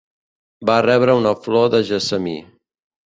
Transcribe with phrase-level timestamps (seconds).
[0.69, 2.35] Va rebre una flor de gessamí.